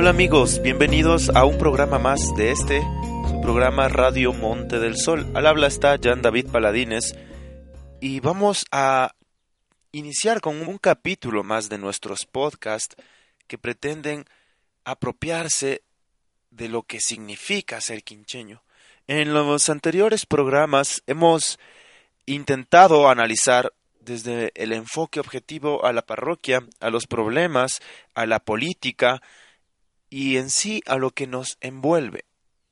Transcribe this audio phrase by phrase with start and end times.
[0.00, 5.30] Hola amigos, bienvenidos a un programa más de este, su programa Radio Monte del Sol.
[5.34, 7.14] Al habla está Jan David Paladines
[8.00, 9.14] y vamos a
[9.92, 12.96] iniciar con un capítulo más de nuestros podcasts
[13.46, 14.24] que pretenden
[14.84, 15.82] apropiarse
[16.50, 18.62] de lo que significa ser quincheño.
[19.06, 21.58] En los anteriores programas hemos
[22.24, 23.70] intentado analizar
[24.00, 27.82] desde el enfoque objetivo a la parroquia, a los problemas,
[28.14, 29.20] a la política,
[30.10, 32.24] y en sí a lo que nos envuelve.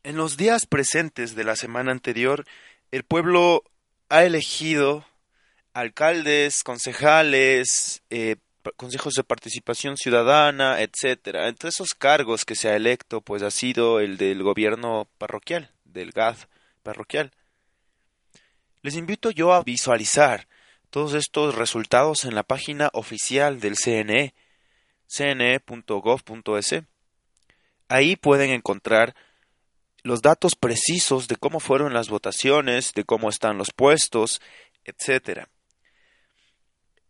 [0.02, 2.45] En los días presentes de la semana anterior,
[2.91, 3.62] el pueblo
[4.09, 5.06] ha elegido
[5.73, 8.37] alcaldes, concejales, eh,
[8.77, 11.48] consejos de participación ciudadana, etcétera.
[11.48, 16.12] Entre esos cargos que se ha electo, pues ha sido el del gobierno parroquial, del
[16.12, 16.37] GAD
[16.82, 17.32] parroquial.
[18.82, 20.48] Les invito yo a visualizar
[20.91, 24.34] todos estos resultados en la página oficial del CNE,
[25.07, 26.74] cne.gov.es.
[27.88, 29.14] Ahí pueden encontrar
[30.02, 34.40] los datos precisos de cómo fueron las votaciones, de cómo están los puestos,
[34.84, 35.46] etc.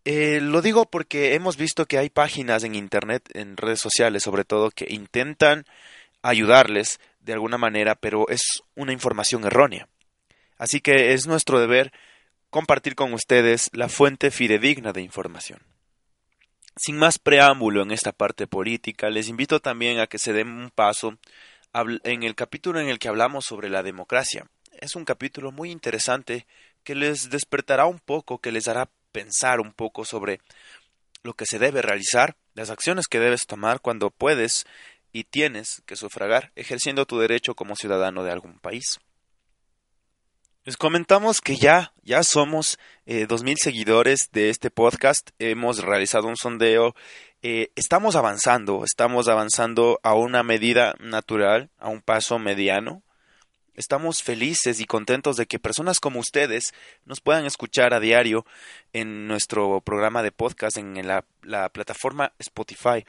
[0.05, 4.45] Eh, lo digo porque hemos visto que hay páginas en Internet, en redes sociales sobre
[4.45, 5.65] todo, que intentan
[6.23, 9.89] ayudarles de alguna manera, pero es una información errónea.
[10.57, 11.93] Así que es nuestro deber
[12.51, 15.61] compartir con ustedes la fuente fidedigna de información.
[16.81, 20.71] Sin más preámbulo en esta parte política, les invito también a que se den un
[20.71, 21.19] paso
[21.75, 24.49] en el capítulo en el que hablamos sobre la democracia.
[24.81, 26.47] Es un capítulo muy interesante
[26.85, 30.41] que les despertará un poco, que les hará pensar un poco sobre
[31.25, 34.65] lo que se debe realizar, las acciones que debes tomar cuando puedes
[35.13, 39.01] y tienes que sufragar, ejerciendo tu derecho como ciudadano de algún país.
[40.69, 45.31] Les comentamos que ya, ya somos eh, dos mil seguidores de este podcast.
[45.39, 46.95] Hemos realizado un sondeo.
[47.41, 53.03] Eh, estamos avanzando, estamos avanzando a una medida natural, a un paso mediano.
[53.77, 56.75] Estamos felices y contentos de que personas como ustedes
[57.07, 58.45] nos puedan escuchar a diario
[58.93, 63.07] en nuestro programa de podcast en la plataforma Spotify.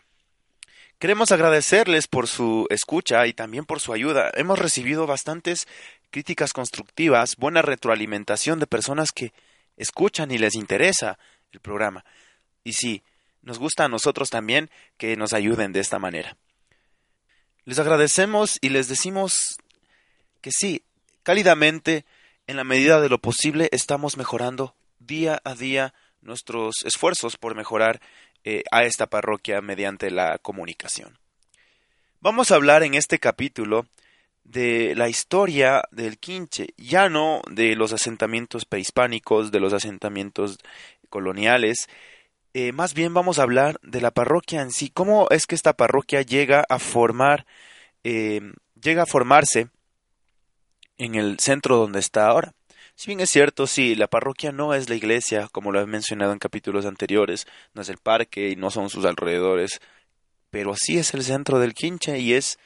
[0.99, 4.31] Queremos agradecerles por su escucha y también por su ayuda.
[4.35, 5.65] Hemos recibido bastantes
[6.11, 9.33] críticas constructivas, buena retroalimentación de personas que
[9.77, 11.17] escuchan y les interesa
[11.51, 12.03] el programa.
[12.63, 13.03] Y sí,
[13.41, 16.37] nos gusta a nosotros también que nos ayuden de esta manera.
[17.65, 19.57] Les agradecemos y les decimos
[20.41, 20.83] que sí,
[21.23, 22.05] cálidamente,
[22.47, 28.01] en la medida de lo posible, estamos mejorando día a día nuestros esfuerzos por mejorar
[28.43, 31.17] eh, a esta parroquia mediante la comunicación.
[32.21, 33.85] Vamos a hablar en este capítulo
[34.49, 40.57] de la historia del Quinche, ya no de los asentamientos prehispánicos, de los asentamientos
[41.09, 41.87] coloniales,
[42.53, 45.73] eh, más bien vamos a hablar de la parroquia en sí, cómo es que esta
[45.73, 47.45] parroquia llega a formar,
[48.03, 48.41] eh,
[48.81, 49.67] llega a formarse
[50.97, 52.53] en el centro donde está ahora.
[52.95, 56.33] Si bien es cierto, sí, la parroquia no es la iglesia, como lo he mencionado
[56.33, 59.79] en capítulos anteriores, no es el parque y no son sus alrededores,
[60.49, 62.57] pero sí es el centro del Quinche y es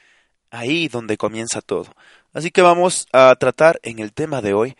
[0.53, 1.87] ahí donde comienza todo.
[2.31, 4.77] Así que vamos a tratar en el tema de hoy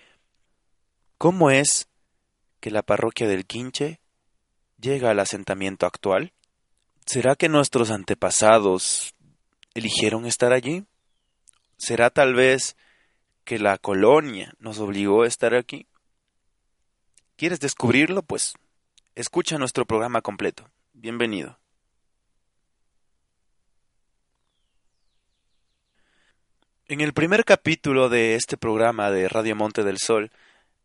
[1.17, 1.87] cómo es
[2.59, 3.99] que la parroquia del Quinche
[4.79, 6.31] llega al asentamiento actual.
[7.05, 9.15] ¿Será que nuestros antepasados
[9.73, 10.85] eligieron estar allí?
[11.75, 12.77] ¿Será tal vez
[13.43, 15.87] que la colonia nos obligó a estar aquí?
[17.35, 18.21] ¿Quieres descubrirlo?
[18.21, 18.53] Pues
[19.15, 20.69] escucha nuestro programa completo.
[20.93, 21.62] Bienvenido.
[26.93, 30.29] En el primer capítulo de este programa de Radio Monte del Sol,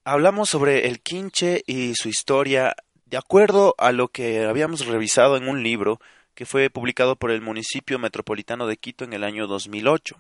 [0.05, 2.75] hablamos sobre el quinche y su historia
[3.05, 6.01] de acuerdo a lo que habíamos revisado en un libro
[6.35, 10.17] que fue publicado por el municipio metropolitano de Quito en el año 2008.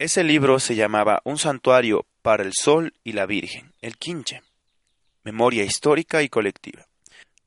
[0.00, 4.42] Ese libro se llamaba Un santuario para el Sol y la Virgen, el Quinche,
[5.22, 6.88] Memoria histórica y colectiva.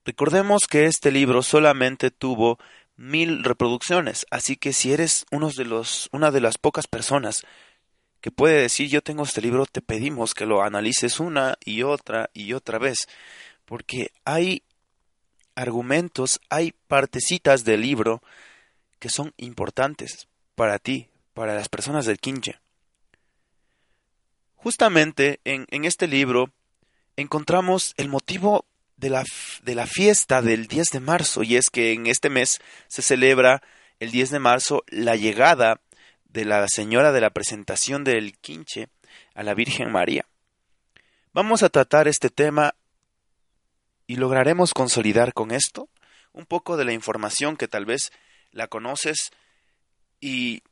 [0.06, 2.60] Recordemos que este libro solamente tuvo
[2.98, 4.26] mil reproducciones.
[4.32, 7.46] Así que si eres uno de los, una de las pocas personas
[8.22, 12.30] que puede decir yo tengo este libro, te pedimos que lo analices una y otra
[12.34, 13.08] y otra vez,
[13.66, 14.64] porque hay
[15.54, 18.24] argumentos, hay partecitas del libro
[19.00, 22.60] que son importantes para ti, para las personas del quinche.
[24.56, 26.50] Justamente en, en este libro
[27.16, 28.66] encontramos el motivo
[28.98, 29.24] de la,
[29.64, 33.62] de la fiesta del 10 de marzo, y es que en este mes se celebra
[34.00, 35.82] el 10 de marzo la llegada
[36.26, 38.90] de la Señora de la Presentación del Quinche
[39.34, 40.26] a la Virgen María.
[41.34, 42.76] Vamos a tratar este tema
[44.08, 45.90] y lograremos consolidar con esto
[46.34, 48.12] un poco de la información que tal vez
[48.52, 49.32] la conoces
[50.20, 50.64] y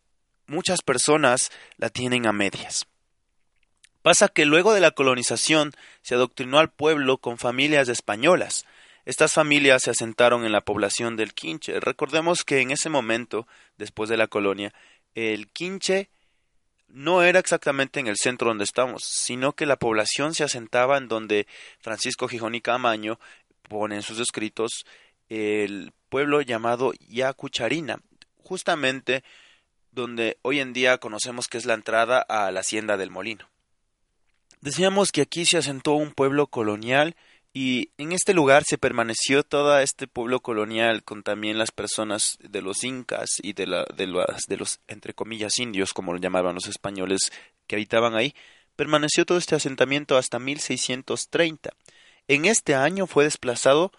[0.47, 2.85] muchas personas la tienen a medias.
[4.03, 5.71] Pasa que luego de la colonización
[6.01, 8.65] se adoctrinó al pueblo con familias españolas.
[9.05, 11.79] Estas familias se asentaron en la población del Quinche.
[11.79, 13.47] Recordemos que en ese momento,
[13.77, 14.73] después de la colonia,
[15.15, 16.09] el Quinche
[16.89, 21.07] no era exactamente en el centro donde estamos, sino que la población se asentaba en
[21.07, 21.47] donde
[21.79, 23.19] Francisco Gijón y Camaño
[23.69, 24.83] pone en sus escritos
[25.29, 28.01] el pueblo llamado Yacucharina,
[28.44, 29.23] justamente
[29.91, 33.52] donde hoy en día conocemos que es la entrada a la hacienda del molino.
[34.63, 37.18] Decíamos que aquí se asentó un pueblo colonial
[37.51, 42.62] y en este lugar se permaneció todo este pueblo colonial con también las personas de
[42.62, 44.07] los incas y de, la, de,
[44.48, 47.33] de los, entre comillas, indios, como lo llamaban los españoles
[47.68, 48.33] que habitaban ahí.
[48.77, 51.71] Permaneció todo este asentamiento hasta 1630.
[52.30, 53.92] En este año fue desplazado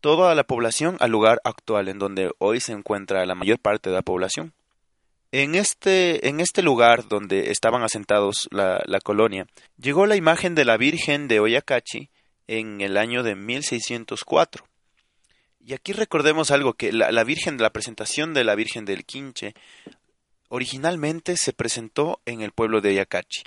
[0.00, 3.96] toda la población al lugar actual en donde hoy se encuentra la mayor parte de
[3.96, 4.54] la población.
[5.36, 10.64] En este, en este lugar donde estaban asentados la, la colonia, llegó la imagen de
[10.64, 12.08] la Virgen de Oyacachi,
[12.46, 14.64] en el año de 1604.
[15.66, 19.54] Y aquí recordemos algo que la, Virgen, la presentación de la Virgen del Quinche,
[20.50, 23.42] originalmente se presentó en el pueblo de Oyacachi.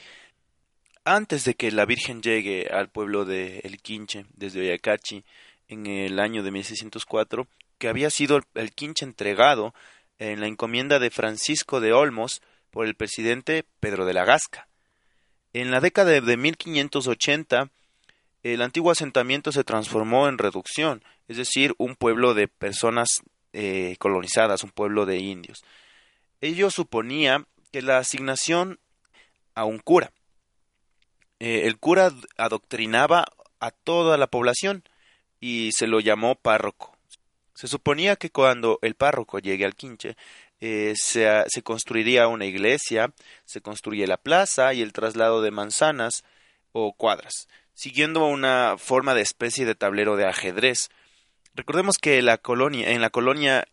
[1.05, 5.23] Antes de que la Virgen llegue al pueblo de El Quinche, desde Oyacachi,
[5.69, 7.47] en el año de 1604,
[7.77, 9.73] que había sido el Quinche entregado
[10.19, 12.41] en la encomienda de Francisco de Olmos
[12.71, 14.67] por el presidente Pedro de la Gasca.
[15.53, 17.69] En la década de 1580
[18.43, 23.21] el antiguo asentamiento se transformó en reducción, es decir, un pueblo de personas
[23.53, 25.63] eh, colonizadas, un pueblo de indios.
[26.39, 28.79] Ello suponía que la asignación
[29.55, 30.11] a un cura.
[31.39, 33.25] Eh, el cura adoctrinaba
[33.59, 34.83] a toda la población
[35.39, 36.96] y se lo llamó párroco.
[37.57, 40.15] Se suponía que cuando el párroco llegue al quinche,
[40.61, 43.11] eh, se, se, construiría una iglesia,
[43.45, 46.23] se construye la plaza y el traslado de manzanas
[46.71, 50.89] o cuadras siguiendo una forma de especie de tablero de ajedrez.
[51.53, 53.67] Recordemos que la colonia, en la colonia,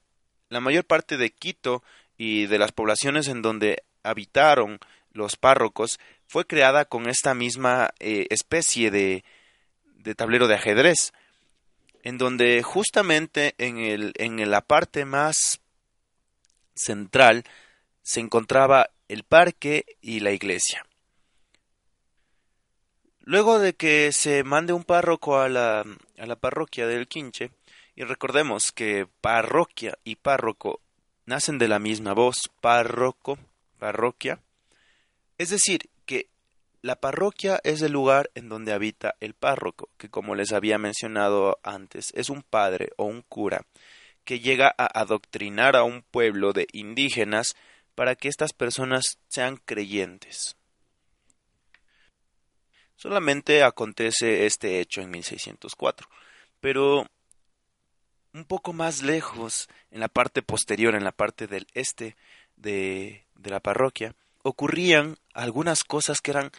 [0.50, 1.82] la mayor parte de Quito
[2.18, 4.78] y de las poblaciones en donde habitaron
[5.12, 9.24] los párrocos fue creada con esta misma eh, especie de,
[9.86, 11.14] de tablero de ajedrez,
[12.04, 15.60] en donde justamente en, el, en la parte más
[16.74, 17.44] central
[18.02, 20.86] se encontraba el parque y la iglesia.
[23.20, 25.80] Luego de que se mande un párroco a la,
[26.18, 27.50] a la parroquia del Quinche,
[27.96, 30.80] y recordemos que parroquia y párroco
[31.24, 33.38] nacen de la misma voz, párroco,
[33.78, 34.40] parroquia,
[35.38, 35.88] es decir,
[36.84, 41.58] la parroquia es el lugar en donde habita el párroco, que como les había mencionado
[41.62, 43.64] antes, es un padre o un cura
[44.26, 47.56] que llega a adoctrinar a un pueblo de indígenas
[47.94, 50.58] para que estas personas sean creyentes.
[52.96, 56.06] Solamente acontece este hecho en 1604,
[56.60, 57.06] pero
[58.34, 62.14] un poco más lejos, en la parte posterior, en la parte del este
[62.56, 66.52] de, de la parroquia, ocurrían algunas cosas que eran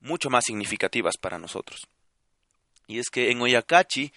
[0.00, 1.86] mucho más significativas para nosotros.
[2.86, 4.12] Y es que en Oyacachi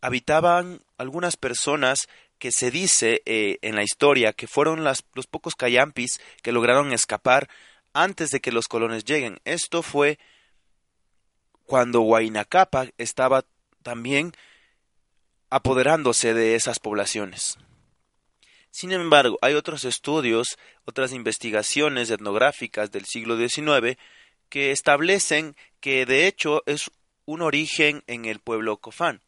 [0.00, 5.54] habitaban algunas personas que se dice eh, en la historia que fueron las, los pocos
[5.54, 7.48] cayampis que lograron escapar
[7.92, 9.40] antes de que los colones lleguen.
[9.44, 10.18] Esto fue
[11.66, 13.44] cuando Huaynacapa estaba
[13.82, 14.32] también
[15.50, 17.58] apoderándose de esas poblaciones.
[18.70, 23.98] Sin embargo, hay otros estudios, otras investigaciones etnográficas del siglo XIX
[24.52, 26.90] que establecen que de hecho es
[27.24, 29.22] un origen en el pueblo Cofán.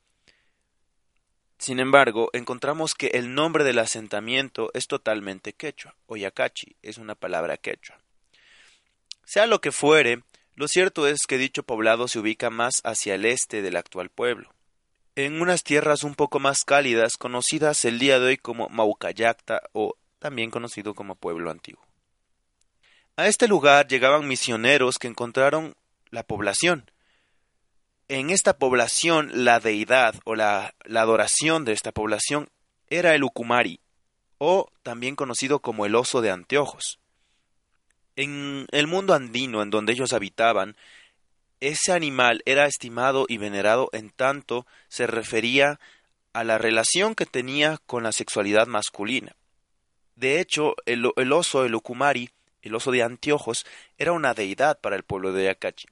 [1.56, 5.94] Sin embargo, encontramos que el nombre del asentamiento es totalmente quechua.
[6.08, 7.98] Oyacachi es una palabra quechua.
[9.24, 10.22] Sea lo que fuere,
[10.56, 14.52] lo cierto es que dicho poblado se ubica más hacia el este del actual pueblo,
[15.16, 19.94] en unas tierras un poco más cálidas conocidas el día de hoy como Maucayacta o
[20.18, 21.82] también conocido como pueblo antiguo.
[23.16, 25.74] A este lugar llegaban misioneros que encontraron
[26.10, 26.90] la población.
[28.08, 32.48] En esta población la deidad o la, adoración de esta población
[32.88, 33.80] era el Ucumari,
[34.38, 36.98] o también conocido como el oso de anteojos.
[38.16, 40.76] En el mundo andino en donde ellos habitaban,
[41.60, 45.80] ese animal era estimado y venerado en tanto se refería
[46.32, 49.36] a la relación que tenía con la sexualidad masculina.
[50.16, 52.30] De hecho, el, oso, el okumari,
[52.64, 53.64] el oso de anteojos,
[53.98, 55.86] era una deidad para el pueblo de Yakachi,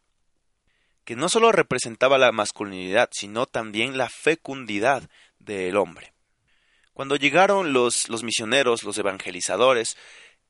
[1.05, 6.13] que no solo representaba la masculinidad, sino también la fecundidad del hombre.
[6.95, 9.97] Cuando llegaron los, los misioneros, los evangelizadores,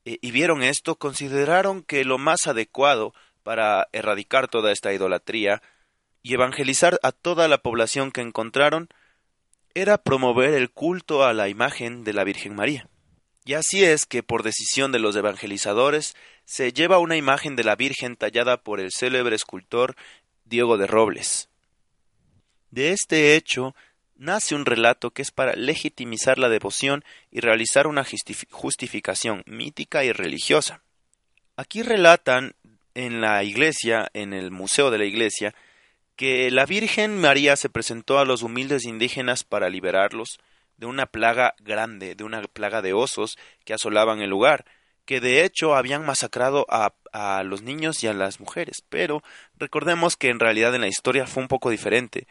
[0.05, 5.63] eh, y vieron esto, consideraron que lo más adecuado para erradicar toda esta idolatría
[6.23, 8.89] y evangelizar a toda la población que encontraron
[9.75, 12.89] era promover el culto a la imagen de la Virgen María.
[13.45, 17.77] Y así es que, por decisión de los evangelizadores, se lleva una imagen de la
[17.77, 19.97] Virgen tallada por el célebre escultor
[20.45, 21.49] Diego de Robles.
[22.71, 23.75] De este hecho
[24.17, 28.05] nace un relato que es para legitimizar la devoción y realizar una
[28.51, 30.83] justificación mítica y religiosa.
[31.57, 32.55] Aquí relatan
[32.95, 35.55] en la iglesia, en el museo de la iglesia,
[36.17, 40.39] que la Virgen María se presentó a los humildes indígenas para liberarlos
[40.77, 44.65] de una plaga grande, de una plaga de osos que asolaban el lugar,
[45.05, 48.83] que de hecho habían masacrado a, a los niños y a las mujeres.
[48.89, 49.23] Pero
[49.57, 52.27] recordemos que en realidad en la historia fue un poco diferente,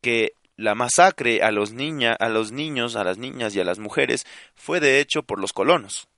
[0.00, 3.78] que la masacre a los, niña, a los niños, a las niñas y a las
[3.78, 6.08] mujeres fue de hecho por los colonos.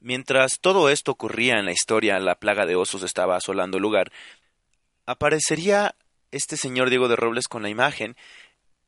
[0.00, 4.10] Mientras todo esto ocurría en la historia, la plaga de osos estaba asolando el lugar,
[5.04, 5.94] aparecería
[6.30, 8.16] este señor Diego de Robles con la imagen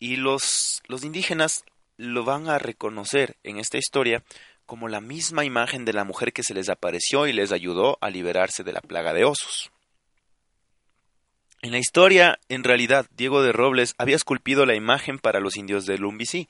[0.02, 1.64] y los, los indígenas
[1.96, 4.24] lo van a reconocer en esta historia
[4.66, 8.10] como la misma imagen de la mujer que se les apareció y les ayudó a
[8.10, 9.70] liberarse de la plaga de osos.
[11.60, 15.86] En la historia, en realidad, Diego de Robles había esculpido la imagen para los indios
[15.86, 16.48] de Lumbicí,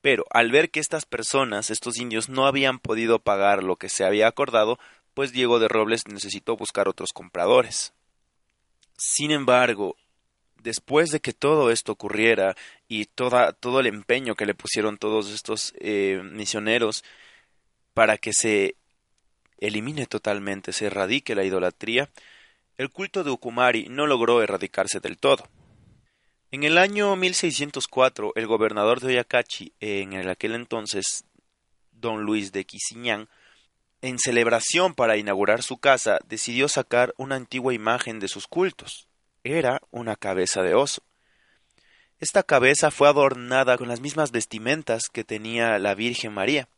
[0.00, 4.04] pero al ver que estas personas, estos indios, no habían podido pagar lo que se
[4.04, 4.80] había acordado,
[5.14, 7.92] pues Diego de Robles necesitó buscar otros compradores.
[8.96, 9.94] Sin embargo,
[10.62, 12.56] después de que todo esto ocurriera
[12.88, 17.04] y toda, todo el empeño que le pusieron todos estos eh, misioneros
[17.94, 18.76] para que se
[19.58, 22.10] elimine totalmente, se erradique la idolatría,
[22.78, 25.48] el culto de Ukumari no logró erradicarse del todo.
[26.50, 31.24] En el año 1604, el gobernador de Oyacachi, en aquel entonces
[31.92, 33.28] don Luis de Quisiñán,
[34.00, 39.06] en celebración para inaugurar su casa, decidió sacar una antigua imagen de sus cultos.
[39.44, 41.02] Era una cabeza de oso.
[42.20, 46.68] Esta cabeza fue adornada con las mismas vestimentas que tenía la Virgen María.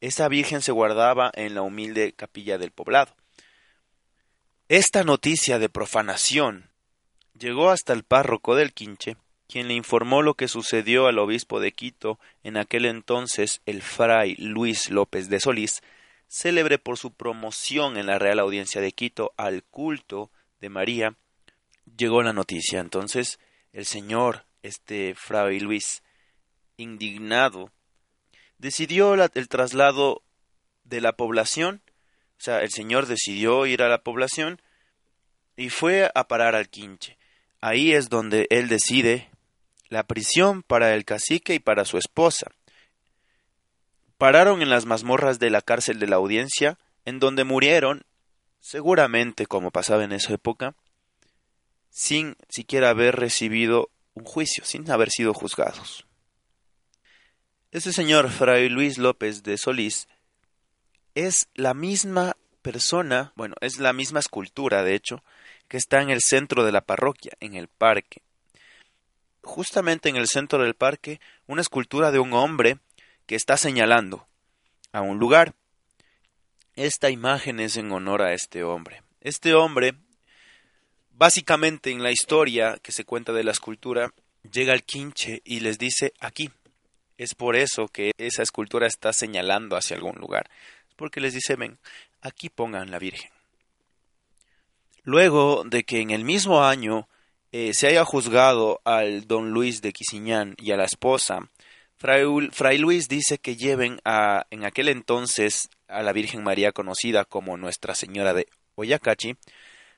[0.00, 3.14] Esa Virgen se guardaba en la humilde capilla del poblado.
[4.68, 6.70] Esta noticia de profanación
[7.36, 9.16] llegó hasta el párroco del Quinche,
[9.48, 14.36] quien le informó lo que sucedió al obispo de Quito, en aquel entonces el fray
[14.36, 15.82] Luis López de Solís,
[16.28, 20.30] célebre por su promoción en la Real Audiencia de Quito al culto
[20.60, 21.16] de María,
[22.00, 22.80] llegó la noticia.
[22.80, 23.38] Entonces
[23.72, 26.02] el señor, este fray Luis,
[26.76, 27.70] indignado,
[28.58, 30.22] decidió el traslado
[30.82, 31.82] de la población
[32.40, 34.62] o sea, el señor decidió ir a la población
[35.56, 37.18] y fue a parar al quinche.
[37.60, 39.28] Ahí es donde él decide
[39.90, 42.50] la prisión para el cacique y para su esposa.
[44.16, 48.04] Pararon en las mazmorras de la cárcel de la audiencia, en donde murieron,
[48.58, 50.74] seguramente como pasaba en esa época,
[51.90, 56.06] sin siquiera haber recibido un juicio, sin haber sido juzgados.
[57.72, 60.08] Ese señor Fray Luis López de Solís
[61.14, 65.22] es la misma persona, bueno, es la misma escultura, de hecho,
[65.68, 68.22] que está en el centro de la parroquia, en el parque.
[69.42, 72.78] Justamente en el centro del parque, una escultura de un hombre
[73.26, 74.26] que está señalando
[74.92, 75.54] a un lugar.
[76.74, 79.02] Esta imagen es en honor a este hombre.
[79.20, 79.94] Este hombre,
[81.20, 84.12] básicamente en la historia que se cuenta de la escultura,
[84.50, 86.50] llega al quinche y les dice aquí.
[87.16, 90.48] Es por eso que esa escultura está señalando hacia algún lugar
[91.00, 91.78] porque les dice, ven,
[92.20, 93.30] aquí pongan la Virgen.
[95.02, 97.08] Luego de que en el mismo año
[97.52, 101.48] eh, se haya juzgado al don Luis de Quisiñán y a la esposa,
[101.96, 107.56] Fray, Luis dice que lleven a, en aquel entonces a la Virgen María conocida como
[107.56, 109.36] Nuestra Señora de Oyacachi,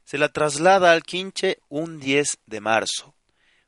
[0.04, 3.14] se la traslada al Quinche un 10 de marzo,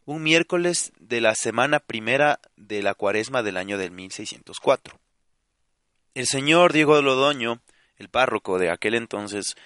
[0.05, 4.99] un miércoles de la semana primera de la cuaresma del año del 1604.
[6.14, 7.62] El señor Diego Lodoño,
[7.97, 9.57] el párroco de aquel entonces,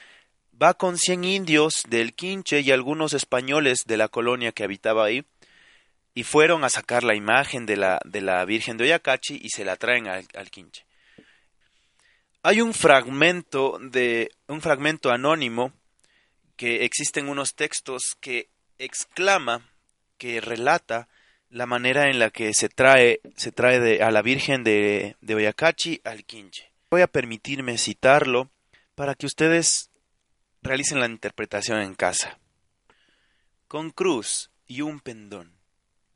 [0.61, 5.25] va con cien indios del Quinche y algunos españoles de la colonia que habitaba ahí,
[6.15, 9.65] y fueron a sacar la imagen de la, de la Virgen de Oyacachi y se
[9.65, 10.85] la traen al, al Quinche.
[12.43, 15.73] Hay un fragmento de un fragmento anónimo
[16.59, 19.71] que existen unos textos que exclama,
[20.19, 21.09] que relata
[21.51, 25.35] la manera en la que se trae, se trae de, a la Virgen de, de
[25.37, 26.73] Oyacachi al Quinche.
[26.91, 28.51] Voy a permitirme citarlo
[28.97, 29.91] para que ustedes
[30.61, 32.41] realicen la interpretación en casa.
[33.69, 35.57] Con cruz y un pendón,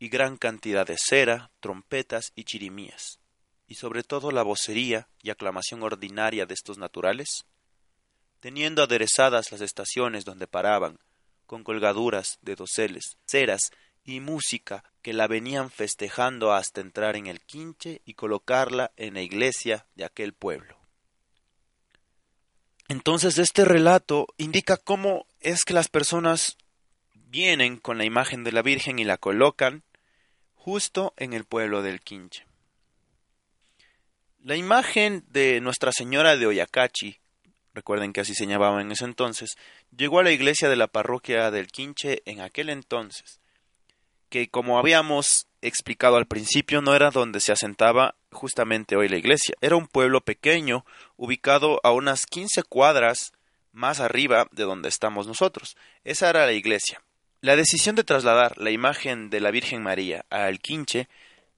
[0.00, 3.20] y gran cantidad de cera, trompetas y chirimías,
[3.68, 7.46] y sobre todo la vocería y aclamación ordinaria de estos naturales,
[8.42, 10.98] teniendo aderezadas las estaciones donde paraban,
[11.46, 13.70] con colgaduras de doseles, ceras
[14.02, 19.22] y música que la venían festejando hasta entrar en el quinche y colocarla en la
[19.22, 20.76] iglesia de aquel pueblo.
[22.88, 26.56] Entonces este relato indica cómo es que las personas
[27.14, 29.84] vienen con la imagen de la Virgen y la colocan
[30.56, 32.44] justo en el pueblo del Quinche.
[34.40, 37.21] La imagen de Nuestra Señora de Oyacachi,
[37.74, 39.56] recuerden que así se llamaba en ese entonces,
[39.96, 43.40] llegó a la iglesia de la parroquia del Quinche en aquel entonces,
[44.28, 49.54] que como habíamos explicado al principio no era donde se asentaba justamente hoy la iglesia,
[49.60, 50.84] era un pueblo pequeño
[51.16, 53.32] ubicado a unas 15 cuadras
[53.72, 55.76] más arriba de donde estamos nosotros.
[56.04, 57.02] Esa era la iglesia.
[57.40, 61.08] La decisión de trasladar la imagen de la Virgen María a Alquinche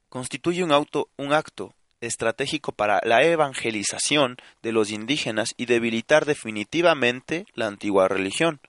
[0.09, 1.75] constituye un, auto, un acto
[2.07, 8.61] estratégico para la evangelización de los indígenas y debilitar definitivamente la antigua religión.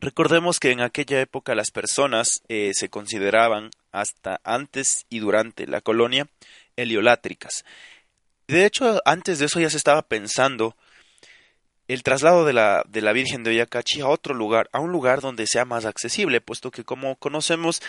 [0.00, 5.80] Recordemos que en aquella época las personas eh, se consideraban hasta antes y durante la
[5.80, 6.28] colonia
[6.76, 7.64] heliolátricas.
[8.46, 10.76] De hecho, antes de eso ya se estaba pensando
[11.88, 15.20] el traslado de la, de la Virgen de Oyacachi a otro lugar, a un lugar
[15.20, 17.80] donde sea más accesible, puesto que como conocemos,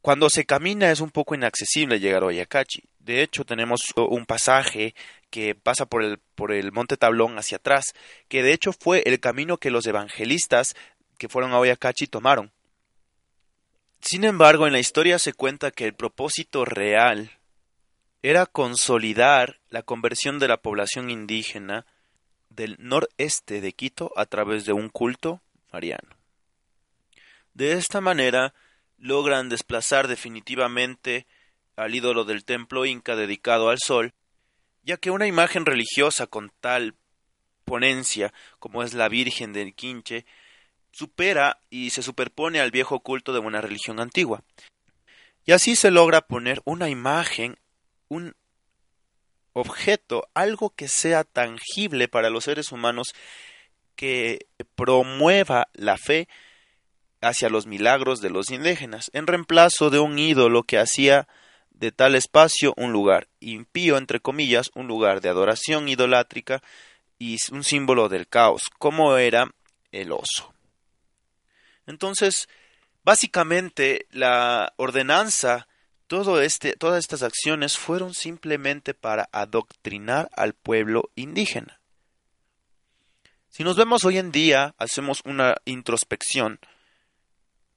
[0.00, 2.82] cuando se camina es un poco inaccesible llegar a Oyacachi.
[3.06, 4.92] De hecho, tenemos un pasaje
[5.30, 7.94] que pasa por el, por el monte Tablón hacia atrás,
[8.26, 10.74] que de hecho fue el camino que los evangelistas
[11.16, 12.50] que fueron a Oyacachi tomaron.
[14.00, 17.30] Sin embargo, en la historia se cuenta que el propósito real
[18.22, 21.86] era consolidar la conversión de la población indígena
[22.50, 25.40] del noreste de Quito a través de un culto
[25.72, 26.08] mariano.
[27.54, 28.52] De esta manera
[28.98, 31.28] logran desplazar definitivamente
[31.76, 34.14] al ídolo del templo inca dedicado al sol,
[34.82, 36.94] ya que una imagen religiosa con tal
[37.64, 40.24] ponencia como es la Virgen del Quinche
[40.92, 44.42] supera y se superpone al viejo culto de una religión antigua.
[45.44, 47.58] Y así se logra poner una imagen,
[48.08, 48.34] un
[49.52, 53.14] objeto, algo que sea tangible para los seres humanos
[53.94, 56.28] que promueva la fe
[57.20, 61.28] hacia los milagros de los indígenas, en reemplazo de un ídolo que hacía
[61.76, 66.62] de tal espacio un lugar impío, entre comillas, un lugar de adoración idolátrica
[67.18, 69.50] y un símbolo del caos, como era
[69.92, 70.52] el oso.
[71.86, 72.48] Entonces,
[73.04, 75.68] básicamente, la ordenanza,
[76.06, 81.80] todo este, todas estas acciones fueron simplemente para adoctrinar al pueblo indígena.
[83.48, 86.58] Si nos vemos hoy en día, hacemos una introspección,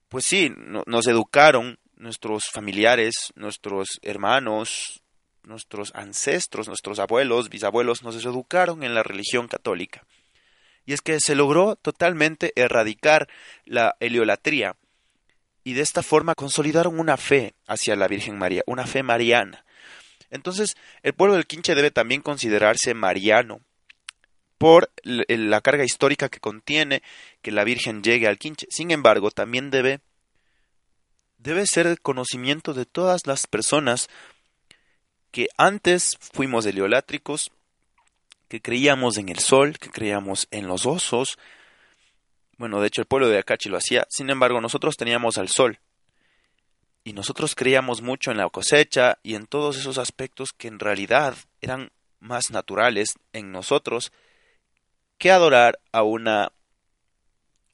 [0.10, 5.04] pues sí, nos educaron nuestros familiares, nuestros hermanos,
[5.44, 10.06] nuestros ancestros, nuestros abuelos, bisabuelos, nos educaron en la religión católica
[10.90, 13.28] y es que se logró totalmente erradicar
[13.66, 14.76] la heliolatría
[15.64, 19.66] y de esta forma consolidaron una fe hacia la Virgen María, una fe mariana.
[20.32, 23.62] Entonces, el pueblo del Quinche debe también considerarse mariano
[24.58, 27.04] por la carga histórica que contiene
[27.44, 28.66] que la Virgen llegue al Quinche.
[28.72, 30.00] Sin embargo, también debe
[31.40, 34.10] debe ser el conocimiento de todas las personas
[35.32, 37.52] que antes fuimos heliolátricos,
[38.48, 41.38] que creíamos en el sol, que creíamos en los osos.
[42.58, 44.06] Bueno, de hecho el pueblo de Acachi lo hacía.
[44.10, 45.80] Sin embargo, nosotros teníamos al sol.
[47.04, 51.36] Y nosotros creíamos mucho en la cosecha y en todos esos aspectos que en realidad
[51.62, 54.12] eran más naturales en nosotros
[55.18, 56.52] que adorar a una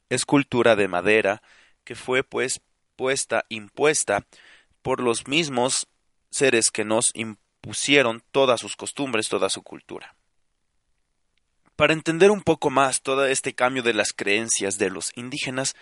[0.08, 1.42] escultura de madera
[1.84, 2.60] que fue pues
[2.96, 4.26] puesta, impuesta
[4.82, 5.86] por los mismos
[6.30, 10.14] seres que nos impusieron todas sus costumbres, toda su cultura.
[11.76, 15.76] Para entender un poco más todo este cambio de las creencias de los indígenas,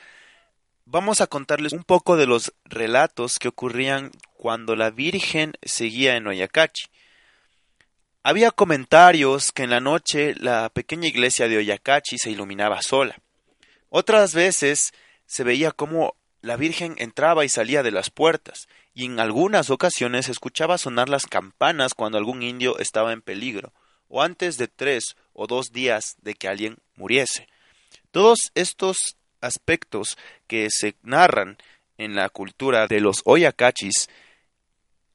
[0.87, 6.27] vamos a contarles un poco de los relatos que ocurrían cuando la Virgen seguía en
[6.27, 6.87] Oyacachi.
[8.23, 13.17] Había comentarios que en la noche la pequeña iglesia de Oyacachi se iluminaba sola.
[13.91, 14.93] Otras veces
[15.27, 20.29] se veía cómo la Virgen entraba y salía de las puertas, y en algunas ocasiones
[20.29, 23.73] escuchaba sonar las campanas cuando algún indio estaba en peligro
[24.09, 27.49] o antes de tres o dos días de que alguien muriese.
[28.11, 31.57] Todos estos aspectos que se narran
[31.97, 34.11] en la cultura de los Oyakachis,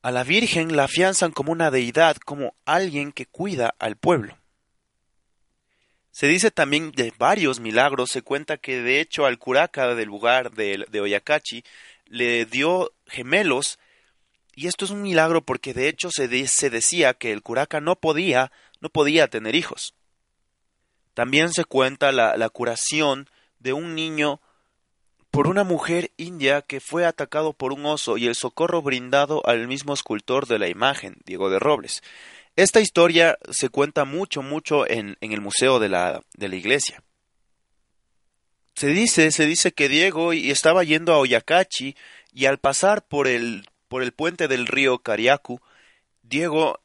[0.01, 4.38] a la Virgen la afianzan como una deidad, como alguien que cuida al pueblo.
[6.19, 10.51] Se dice también de varios milagros, se cuenta que de hecho al curaca del lugar
[10.51, 11.63] de, Oyacachi
[12.07, 13.79] le dio gemelos
[14.53, 18.51] y esto es un milagro porque de hecho se, decía que el curaca no podía,
[18.81, 19.93] no podía tener hijos.
[21.13, 23.29] También se cuenta la curación
[23.59, 24.41] de un niño
[25.31, 29.69] por una mujer india que fue atacado por un oso y el socorro brindado al
[29.69, 32.01] mismo escultor de la imagen, Diego de Robles.
[32.59, 37.01] Esta historia se cuenta mucho, mucho en, el museo de la, de la iglesia.
[38.75, 41.95] Se dice, se dice que Diego estaba yendo a Oyacachi
[42.33, 45.61] y al pasar por el, por el puente del río Cariacu,
[46.21, 46.81] Diego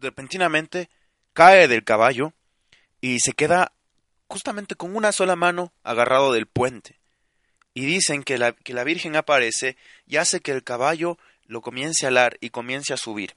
[0.00, 0.90] repentinamente
[1.34, 2.32] cae del caballo
[3.00, 3.70] y se queda
[4.26, 6.98] justamente con una sola mano agarrado del puente.
[7.74, 12.06] Y dicen que la, que la Virgen aparece y hace que el caballo lo comience
[12.06, 13.36] a alar y comience a subir.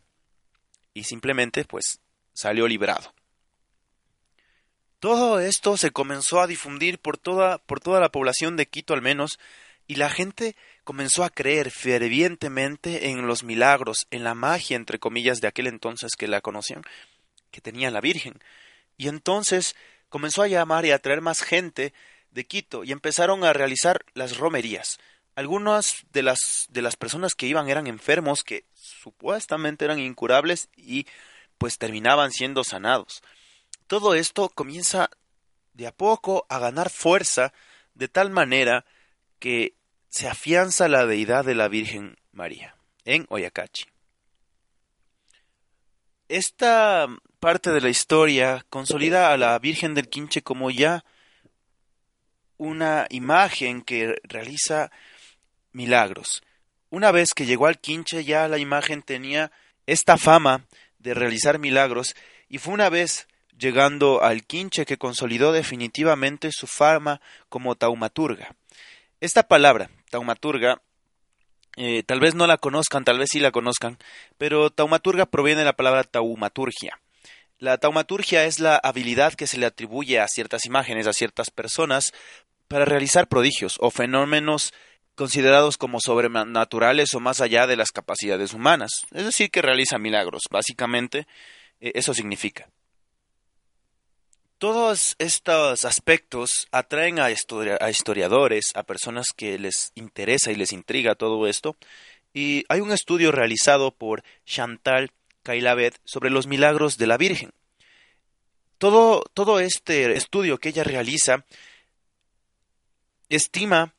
[0.96, 2.00] Y simplemente, pues,
[2.34, 3.14] salió librado.
[5.00, 9.04] Todo esto se comenzó a difundir por toda, por toda la población de Quito al
[9.04, 9.38] menos,
[9.88, 15.42] y la gente comenzó a creer fervientemente en los milagros, en la magia, entre comillas,
[15.42, 16.82] de aquel entonces que la conocían,
[17.52, 18.40] que tenía la Virgen.
[18.98, 19.76] Y entonces
[20.10, 21.94] comenzó a llamar y a traer más gente
[22.32, 24.98] de Quito y empezaron a realizar las romerías.
[25.36, 28.64] Algunas de las, de las personas que iban eran enfermos que
[29.06, 31.06] supuestamente eran incurables y
[31.60, 33.22] pues terminaban siendo sanados.
[33.86, 35.12] Todo esto comienza
[35.74, 37.54] de a poco a ganar fuerza
[37.94, 38.84] de tal manera
[39.38, 39.76] que
[40.10, 43.86] se afianza la deidad de la Virgen María en Oyacachi.
[46.28, 47.08] Esta
[47.40, 51.06] parte de la historia consolida a la Virgen del Quinche como ya
[52.58, 54.90] una imagen que realiza
[55.74, 56.42] milagros.
[56.90, 59.52] Una vez que llegó al quinche ya la imagen tenía
[59.86, 60.66] esta fama
[61.00, 62.16] de realizar milagros
[62.50, 68.56] y fue una vez llegando al quinche que consolidó definitivamente su fama como taumaturga.
[69.22, 70.82] Esta palabra, taumaturga,
[71.78, 73.98] eh, tal vez no la conozcan, tal vez sí la conozcan,
[74.38, 77.00] pero taumaturga proviene de la palabra taumaturgia.
[77.58, 82.14] La taumaturgia es la habilidad que se le atribuye a ciertas imágenes, a ciertas personas,
[82.68, 84.74] para realizar prodigios o fenómenos
[85.16, 88.92] considerados como sobrenaturales o más allá de las capacidades humanas.
[89.12, 90.44] Es decir, que realiza milagros.
[90.52, 91.28] Básicamente,
[91.80, 92.70] eh, eso significa.
[94.58, 101.46] Todos estos aspectos atraen a, historiadores, a personas que les interesa y les intriga todo
[101.48, 101.76] esto,
[102.34, 105.12] y hay un estudio realizado por Chantal
[105.44, 107.52] Kailavet sobre los milagros de la Virgen.
[108.78, 111.46] Todo, todo este estudio que ella realiza
[113.30, 113.94] estima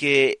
[0.00, 0.40] que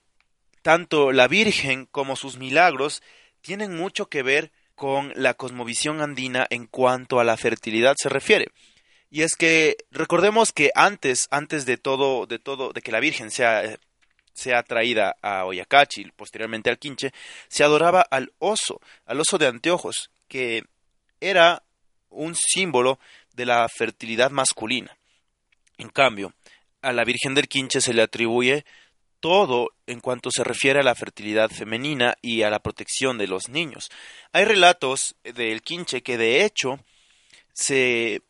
[0.62, 3.02] tanto la Virgen como sus milagros
[3.42, 8.46] tienen mucho que ver con la cosmovisión andina en cuanto a la fertilidad se refiere.
[9.10, 13.30] Y es que recordemos que antes, antes de todo, de todo, de que la Virgen
[13.30, 13.78] sea,
[14.32, 17.12] sea traída a Oyacachi, posteriormente al Quinche,
[17.48, 20.64] se adoraba al oso, al oso de anteojos, que
[21.20, 21.62] era
[22.08, 22.98] un símbolo
[23.34, 24.96] de la fertilidad masculina.
[25.76, 26.32] En cambio,
[26.80, 28.64] a la Virgen del Quinche se le atribuye
[29.20, 33.48] todo en cuanto se refiere a la fertilidad femenina y a la protección de los
[33.48, 33.90] niños.
[34.32, 36.80] Hay relatos del Quinche que de hecho
[37.52, 38.22] se,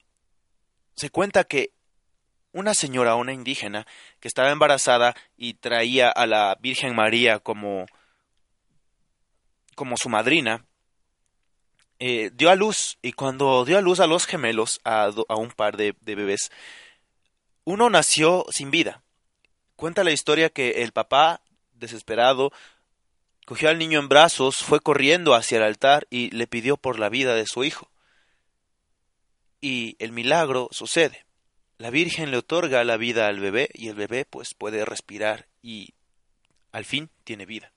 [0.97, 1.71] se cuenta que
[2.53, 3.87] una señora, una indígena,
[4.19, 7.87] que estaba embarazada y traía a la Virgen María como,
[9.75, 10.65] como su madrina,
[12.01, 15.51] eh, dio a luz y cuando dio a luz a los gemelos, a, a un
[15.51, 16.51] par de, de, bebés,
[17.65, 19.03] uno nació sin vida.
[19.81, 21.41] Cuenta la historia que el papá,
[21.73, 22.53] desesperado,
[23.47, 27.09] cogió al niño en brazos, fue corriendo hacia el altar y le pidió por la
[27.09, 27.91] vida de su hijo.
[29.59, 31.25] Y el milagro sucede.
[31.79, 35.95] La Virgen le otorga la vida al bebé y el bebé pues puede respirar y
[36.73, 37.73] al fin tiene vida.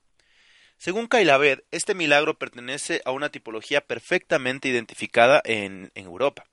[0.78, 6.44] Según Kailavet, este milagro pertenece a una tipología perfectamente identificada en, en Europa.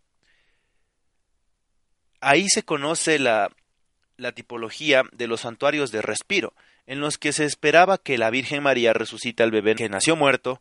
[2.20, 3.50] Ahí se conoce la,
[4.20, 6.52] la tipología de los santuarios de respiro,
[6.86, 10.60] en los que se esperaba que la Virgen María resucite al bebé que nació muerto,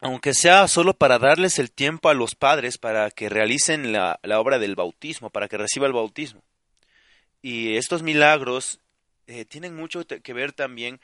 [0.00, 4.40] aunque sea solo para darles el tiempo a los padres para que realicen la, la
[4.40, 6.42] obra del bautismo, para que reciba el bautismo.
[7.40, 8.80] Y estos milagros
[9.26, 11.00] eh, tienen mucho que ver también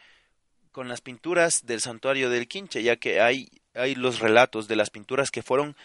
[0.72, 4.90] con las pinturas del santuario del Quinche, ya que hay, hay los relatos de las
[4.90, 5.76] pinturas que fueron,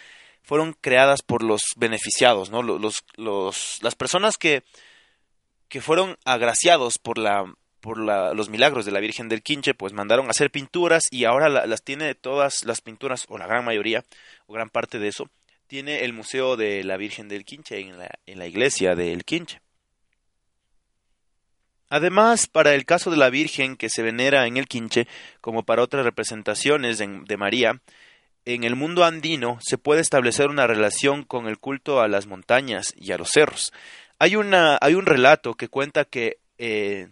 [0.44, 2.62] fueron creadas por los beneficiados, ¿no?
[2.62, 4.64] Los, los, las personas que,
[5.74, 9.92] que fueron agraciados por la por la, los milagros de la Virgen del Quinche, pues
[9.92, 13.66] mandaron a hacer pinturas y ahora la, las tiene todas las pinturas, o la gran
[13.66, 14.06] mayoría,
[14.46, 15.32] o gran parte de eso,
[15.66, 19.62] tiene el Museo de la Virgen del Quinche en la, en la iglesia del Quinche.
[21.90, 25.08] Además, para el caso de la Virgen que se venera en el Quinche,
[25.42, 27.82] como para otras representaciones de María,
[28.46, 32.94] en el mundo andino se puede establecer una relación con el culto a las montañas
[32.98, 33.72] y a los cerros.
[34.24, 37.10] Hay, una, hay un relato que cuenta que eh,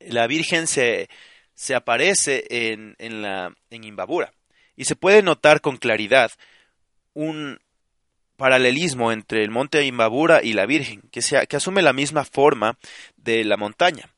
[0.00, 1.10] la Virgen se,
[1.52, 4.32] se aparece en, en, la, en Imbabura
[4.74, 6.30] y se puede notar con claridad
[7.12, 7.60] un
[8.38, 12.78] paralelismo entre el monte Imbabura y la Virgen, que, sea, que asume la misma forma
[13.16, 14.08] de la montaña.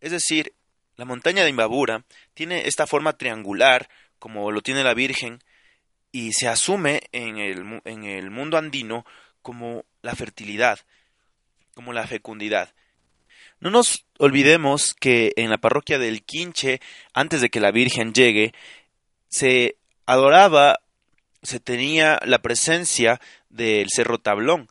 [0.00, 0.54] Es decir,
[0.96, 2.04] la montaña de Imbabura
[2.34, 5.38] tiene esta forma triangular, como lo tiene la Virgen,
[6.10, 9.06] y se asume en el, en el mundo andino
[9.40, 10.80] como la fertilidad,
[11.74, 12.74] como la fecundidad.
[13.60, 16.80] No nos olvidemos que en la parroquia del Quinche,
[17.14, 18.52] antes de que la Virgen llegue,
[19.28, 20.80] se adoraba,
[21.42, 24.68] se tenía la presencia del Cerro Tablón,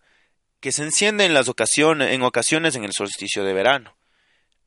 [0.60, 3.96] que se enciende en, las ocasiones, en el solsticio de verano.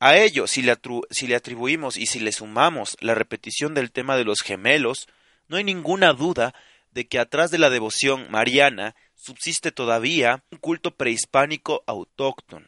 [0.00, 4.40] A ello, si le atribuimos y si le sumamos la repetición del tema de los
[4.40, 5.06] gemelos,
[5.48, 6.54] no hay ninguna duda
[6.92, 8.94] de que atrás de la devoción mariana
[9.24, 12.66] subsiste todavía un culto prehispánico autóctono,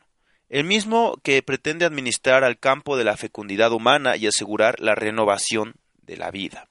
[0.49, 5.75] el mismo que pretende administrar al campo de la fecundidad humana y asegurar la renovación
[6.03, 6.69] de la vida.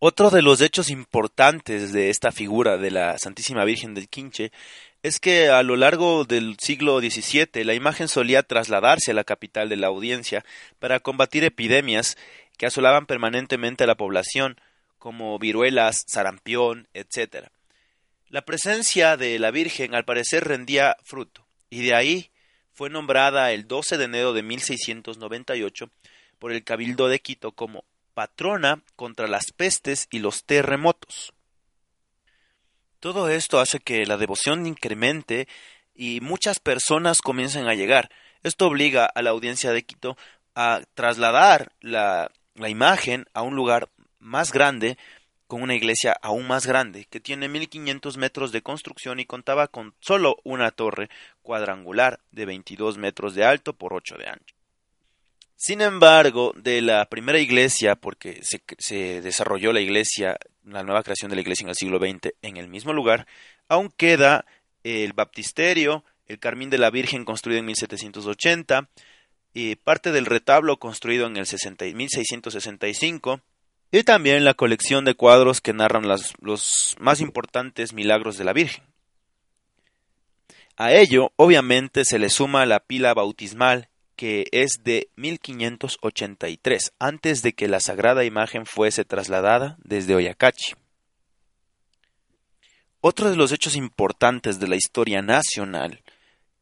[0.00, 4.52] Otro de los hechos importantes de esta figura de la Santísima Virgen del Quinche
[5.02, 9.68] es que a lo largo del siglo XVII la imagen solía trasladarse a la capital
[9.68, 10.44] de la audiencia
[10.78, 12.16] para combatir epidemias
[12.58, 14.60] que asolaban permanentemente a la población,
[14.98, 17.48] como viruelas, sarampión, etc.
[18.30, 22.30] La presencia de la Virgen al parecer rendía fruto, y de ahí
[22.74, 25.90] fue nombrada el 12 de enero de 1698
[26.38, 31.32] por el Cabildo de Quito como patrona contra las pestes y los terremotos.
[33.00, 35.48] Todo esto hace que la devoción incremente
[35.94, 38.10] y muchas personas comiencen a llegar.
[38.42, 40.18] Esto obliga a la audiencia de Quito
[40.54, 43.88] a trasladar la, la imagen a un lugar
[44.18, 44.98] más grande
[45.48, 49.94] con una iglesia aún más grande, que tiene 1500 metros de construcción y contaba con
[49.98, 51.08] solo una torre
[51.42, 54.54] cuadrangular de 22 metros de alto por 8 de ancho.
[55.56, 61.34] Sin embargo, de la primera iglesia, porque se, desarrolló la iglesia, la nueva creación de
[61.34, 63.26] la iglesia en el siglo XX en el mismo lugar,
[63.68, 64.44] aún queda
[64.84, 68.88] el baptisterio, el Carmín de la Virgen construido en 1780,
[69.54, 71.46] y parte del retablo construido en el
[71.94, 73.40] 1665,
[73.90, 78.84] y también la colección de cuadros que narran los más importantes milagros de la Virgen.
[80.76, 87.52] A ello, obviamente, se le suma la pila bautismal que es de 1583, antes de
[87.52, 90.74] que la sagrada imagen fuese trasladada desde Oyacachi.
[93.00, 96.02] Otro de los hechos importantes de la historia nacional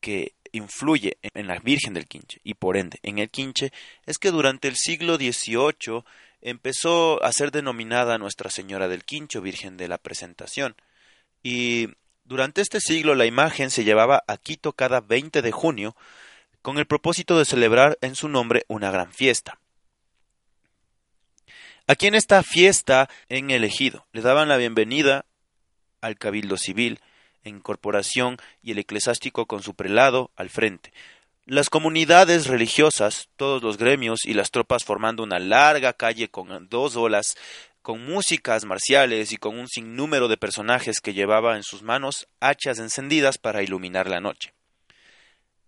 [0.01, 3.73] que influye en la Virgen del Quinche y por ende en el Quinche
[4.05, 6.05] es que durante el siglo XVIII
[6.47, 10.77] empezó a ser denominada Nuestra Señora del Quincho, Virgen de la Presentación,
[11.43, 11.89] y
[12.25, 15.97] durante este siglo la imagen se llevaba a Quito cada 20 de junio
[16.63, 19.59] con el propósito de celebrar en su nombre una gran fiesta.
[21.89, 25.25] Aquí en esta fiesta en elegido le daban la bienvenida
[26.01, 27.01] al cabildo civil,
[27.43, 30.93] en corporación y el eclesiástico con su prelado al frente.
[31.49, 36.97] Las comunidades religiosas, todos los gremios y las tropas formando una larga calle con dos
[36.97, 37.37] olas,
[37.83, 42.81] con músicas marciales y con un sinnúmero de personajes que llevaba en sus manos hachas
[42.81, 44.55] encendidas para iluminar la noche.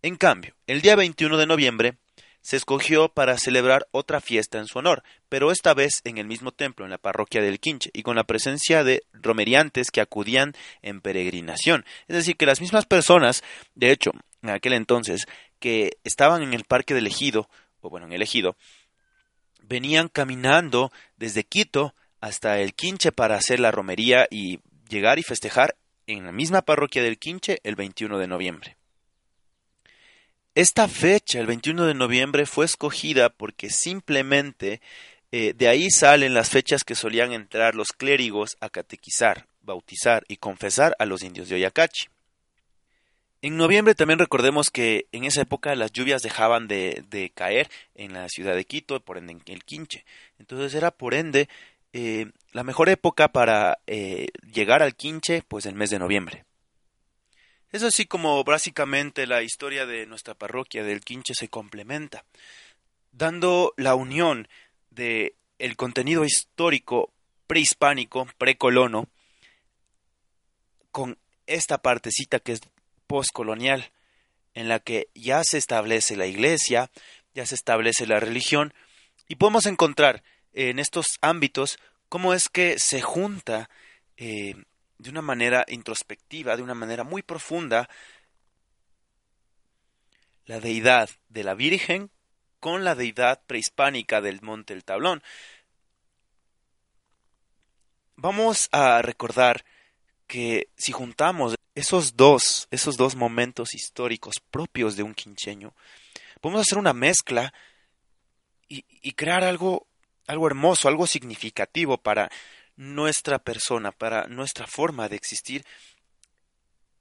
[0.02, 1.96] En cambio, el día 21 de noviembre
[2.40, 6.50] se escogió para celebrar otra fiesta en su honor, pero esta vez en el mismo
[6.50, 11.00] templo, en la parroquia del Quinche, y con la presencia de romeriantes que acudían en
[11.00, 11.84] peregrinación.
[12.08, 13.44] Es decir, que las mismas personas,
[13.76, 14.10] de hecho,
[14.42, 15.26] en aquel entonces,
[15.58, 17.48] que estaban en el parque del Ejido,
[17.80, 18.56] o bueno, en el Ejido,
[19.62, 25.76] venían caminando desde Quito hasta el Quinche para hacer la romería y llegar y festejar
[26.06, 28.76] en la misma parroquia del Quinche el 21 de noviembre.
[30.54, 34.80] Esta fecha, el 21 de noviembre, fue escogida porque simplemente
[35.30, 40.38] eh, de ahí salen las fechas que solían entrar los clérigos a catequizar, bautizar y
[40.38, 42.08] confesar a los indios de Oyacachi.
[43.40, 48.28] En noviembre también recordemos que en esa época las lluvias dejaban de, caer en la
[48.28, 50.04] ciudad de Quito, por ende en el Quinche.
[50.40, 51.48] Entonces era por ende
[51.92, 56.44] eh, la mejor época para eh, llegar al Quinche, pues el mes de noviembre.
[57.70, 62.24] Es así como básicamente la historia de nuestra parroquia del Quinche se complementa,
[63.12, 64.48] dando la unión
[64.90, 67.12] de el contenido histórico
[67.46, 69.06] prehispánico, precolono,
[70.90, 72.60] con esta partecita que es
[73.08, 73.90] postcolonial,
[74.54, 76.90] en la que ya se establece la iglesia,
[77.34, 78.72] ya se establece la religión,
[79.26, 83.68] y podemos encontrar en estos ámbitos cómo es que se junta
[84.16, 84.54] eh,
[84.98, 87.88] de una manera introspectiva, de una manera muy profunda,
[90.46, 92.10] la deidad de la Virgen
[92.60, 95.22] con la deidad prehispánica del Monte del Tablón.
[98.16, 99.64] Vamos a recordar
[100.28, 105.74] que si juntamos esos dos, esos dos momentos históricos propios de un quincheño,
[106.40, 107.52] podemos hacer una mezcla
[108.68, 109.86] y, crear algo,
[110.26, 112.30] algo hermoso, algo significativo para
[112.76, 115.64] nuestra persona, para nuestra forma de existir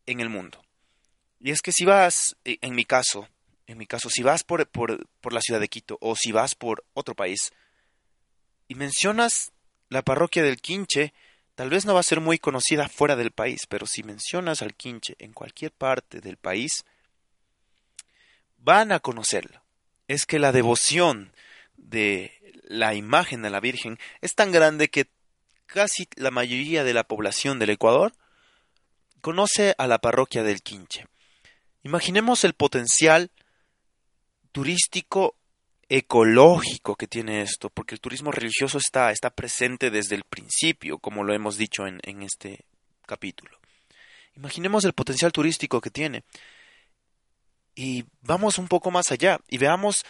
[0.06, 0.64] en el mundo.
[1.40, 3.28] Y es que si vas, en mi caso,
[3.68, 6.56] en mi caso, si vas por, por, por la ciudad de Quito o si vas
[6.56, 7.52] por otro país
[8.70, 9.52] y mencionas
[9.90, 11.14] la parroquia del Quinche,
[11.58, 14.76] tal vez no va a ser muy conocida fuera del país, pero si mencionas al
[14.76, 16.86] Quinche en cualquier parte del país,
[18.60, 19.64] van a conocerlo.
[20.08, 21.34] Es que la devoción
[21.76, 25.08] de la imagen de la Virgen es tan grande que
[25.66, 28.14] casi la mayoría de la población del Ecuador
[29.22, 31.08] conoce a la parroquia del Quinche.
[31.82, 33.32] Imaginemos el potencial
[34.52, 35.36] turístico
[35.90, 41.24] ecológico que tiene esto, porque el turismo religioso está, está presente desde el principio, como
[41.24, 42.66] lo hemos dicho en, en este
[43.06, 43.58] capítulo.
[44.36, 46.24] Imaginemos el potencial turístico que tiene.
[47.74, 50.06] Y vamos un poco más allá y veamos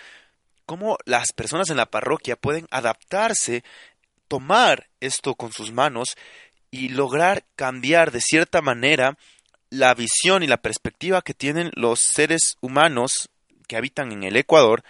[0.66, 3.64] cómo las personas en la parroquia pueden adaptarse,
[4.28, 6.16] tomar esto con sus manos
[6.72, 9.18] y lograr cambiar de cierta manera
[9.70, 13.30] la visión y la perspectiva que tienen los seres humanos
[13.68, 14.84] que habitan en el Ecuador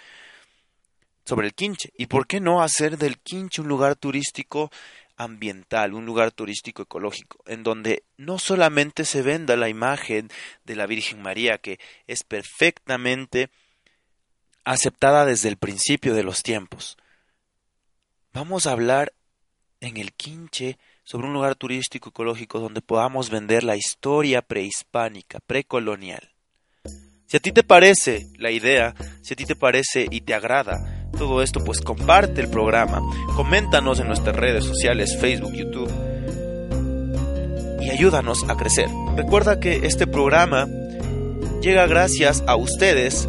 [1.27, 1.91] sobre el Quinche.
[1.97, 4.71] ¿Y por qué no hacer del Quinche un lugar turístico
[5.17, 10.29] ambiental, un lugar turístico ecológico, en donde no solamente se venda la imagen
[10.63, 13.49] de la Virgen María, que es perfectamente
[14.63, 16.97] aceptada desde el principio de los tiempos.
[18.31, 19.11] Vamos a hablar
[19.81, 26.31] en el Quinche sobre un lugar turístico ecológico donde podamos vender la historia prehispánica, precolonial.
[27.25, 30.96] Si a ti te parece la idea, si a ti te parece y te agrada
[31.17, 33.01] todo esto, pues comparte el programa,
[33.35, 35.91] coméntanos en nuestras redes sociales, Facebook, YouTube
[37.87, 38.89] y ayúdanos a crecer.
[39.15, 40.67] Recuerda que este programa
[41.61, 43.27] llega gracias a ustedes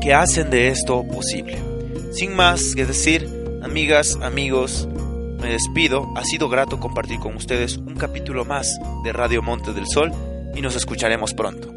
[0.00, 1.58] que hacen de esto posible.
[2.12, 3.28] Sin más que decir,
[3.62, 4.88] amigas, amigos,
[5.40, 6.06] me despido.
[6.16, 10.12] Ha sido grato compartir con ustedes un capítulo más de Radio Monte del Sol
[10.54, 11.75] y nos escucharemos pronto.